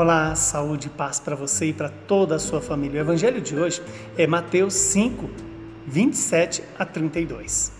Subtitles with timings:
[0.00, 3.00] Olá, saúde e paz para você e para toda a sua família.
[3.00, 3.82] O evangelho de hoje
[4.16, 5.28] é Mateus 5,
[5.88, 7.72] 27 a 32.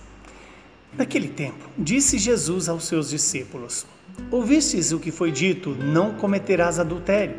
[0.96, 3.86] Naquele tempo, disse Jesus aos seus discípulos:
[4.32, 7.36] Ouvistes o que foi dito: Não cometerás adultério.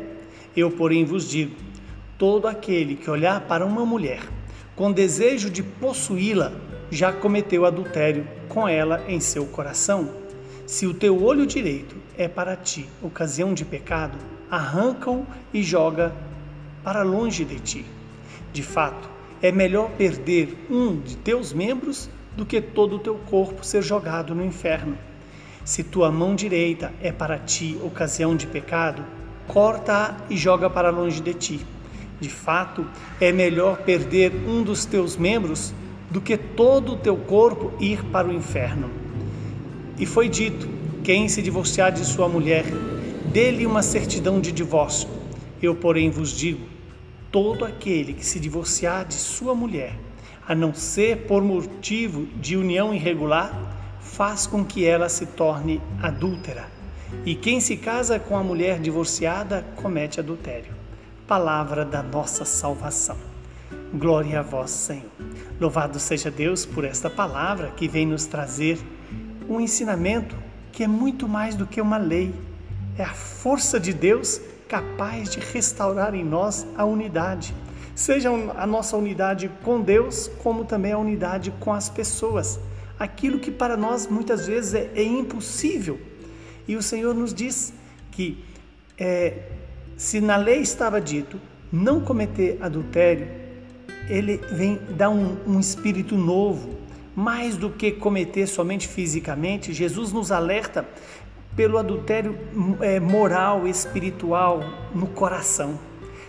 [0.56, 1.54] Eu, porém, vos digo:
[2.16, 4.22] todo aquele que olhar para uma mulher
[4.74, 6.54] com desejo de possuí-la,
[6.90, 10.08] já cometeu adultério com ela em seu coração.
[10.66, 14.16] Se o teu olho direito é para ti ocasião de pecado,
[14.50, 16.12] arranca-o e joga
[16.82, 17.86] para longe de ti.
[18.52, 19.08] De fato,
[19.42, 24.34] é melhor perder um de teus membros do que todo o teu corpo ser jogado
[24.34, 24.96] no inferno.
[25.64, 29.04] Se tua mão direita é para ti ocasião de pecado,
[29.46, 31.66] corta-a e joga para longe de ti.
[32.20, 32.86] De fato,
[33.20, 35.72] é melhor perder um dos teus membros
[36.10, 38.90] do que todo o teu corpo ir para o inferno.
[39.98, 40.68] E foi dito:
[41.02, 42.64] quem se divorciar de sua mulher,
[43.32, 45.08] dê-lhe uma certidão de divórcio.
[45.62, 46.66] Eu, porém, vos digo:
[47.30, 49.94] todo aquele que se divorciar de sua mulher,
[50.46, 56.68] a não ser por motivo de união irregular, faz com que ela se torne adúltera.
[57.24, 60.72] E quem se casa com a mulher divorciada comete adultério.
[61.26, 63.16] Palavra da nossa salvação.
[63.94, 65.10] Glória a vós, Senhor.
[65.60, 68.78] Louvado seja Deus por esta palavra que vem nos trazer
[69.48, 70.36] um ensinamento
[70.72, 72.32] que é muito mais do que uma lei
[73.00, 77.54] é a força de Deus capaz de restaurar em nós a unidade.
[77.94, 82.60] Seja a nossa unidade com Deus, como também a unidade com as pessoas.
[82.98, 85.98] Aquilo que para nós muitas vezes é, é impossível.
[86.68, 87.72] E o Senhor nos diz
[88.12, 88.44] que
[88.98, 89.48] é,
[89.96, 91.40] se na lei estava dito
[91.72, 93.28] não cometer adultério,
[94.10, 96.78] ele vem dar um, um espírito novo,
[97.16, 100.86] mais do que cometer somente fisicamente, Jesus nos alerta
[101.56, 102.38] pelo adultério
[102.80, 104.62] é, moral, espiritual
[104.94, 105.78] no coração.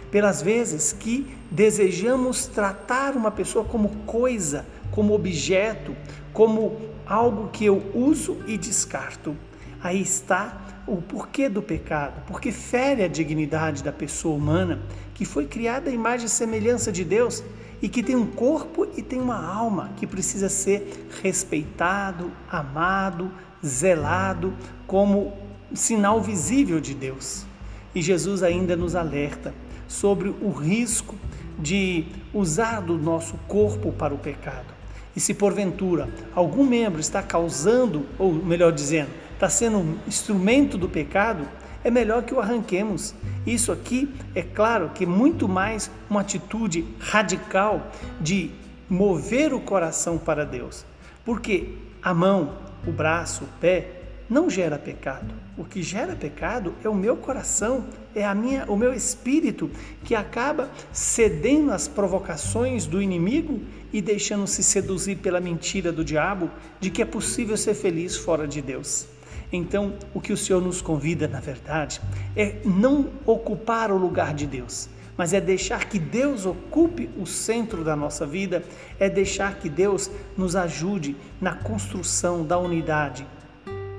[0.10, 5.96] Pelas vezes que desejamos tratar uma pessoa como coisa, como objeto,
[6.34, 9.36] como algo que eu uso e descarto.
[9.82, 14.80] Aí está o porquê do pecado, porque fere a dignidade da pessoa humana
[15.14, 17.44] que foi criada à imagem e semelhança de Deus
[17.82, 23.32] e que tem um corpo e tem uma alma que precisa ser respeitado, amado,
[23.66, 24.54] zelado
[24.86, 25.34] como
[25.74, 27.46] sinal visível de Deus.
[27.94, 29.54] E Jesus ainda nos alerta
[29.88, 31.16] sobre o risco
[31.58, 34.74] de usar do nosso corpo para o pecado.
[35.16, 40.88] E se porventura algum membro está causando, ou melhor dizendo, está sendo um instrumento do
[40.88, 41.48] pecado,
[41.84, 43.14] é melhor que o arranquemos.
[43.46, 48.52] Isso aqui é claro que é muito mais uma atitude radical de
[48.90, 50.86] mover o coração para Deus.
[51.26, 51.70] Porque
[52.02, 55.34] a mão, o braço, o pé, não gera pecado.
[55.58, 59.70] O que gera pecado é o meu coração, é a minha, o meu espírito
[60.06, 63.60] que acaba cedendo às provocações do inimigo
[63.92, 66.50] e deixando-se seduzir pela mentira do diabo
[66.80, 69.06] de que é possível ser feliz fora de Deus.
[69.52, 72.02] Então, o que o Senhor nos convida, na verdade,
[72.36, 77.84] é não ocupar o lugar de Deus, mas é deixar que Deus ocupe o centro
[77.84, 78.64] da nossa vida,
[79.00, 83.26] é deixar que Deus nos ajude na construção da unidade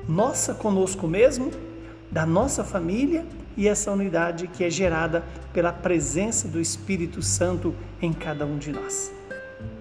[0.08, 1.50] nossa conosco mesmo,
[2.10, 3.24] da nossa família
[3.56, 8.72] e essa unidade que é gerada pela presença do Espírito Santo em cada um de
[8.72, 9.12] nós.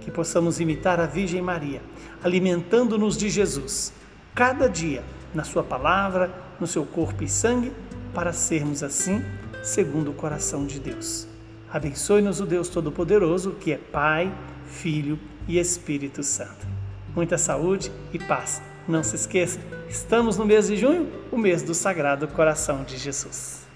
[0.01, 1.81] Que possamos imitar a Virgem Maria,
[2.23, 3.93] alimentando-nos de Jesus,
[4.35, 7.71] cada dia, na Sua palavra, no seu corpo e sangue,
[8.13, 9.23] para sermos assim,
[9.63, 11.27] segundo o coração de Deus.
[11.71, 14.31] Abençoe-nos o Deus Todo-Poderoso, que é Pai,
[14.65, 16.67] Filho e Espírito Santo.
[17.15, 18.61] Muita saúde e paz.
[18.87, 23.70] Não se esqueça, estamos no mês de junho, o mês do Sagrado Coração de Jesus.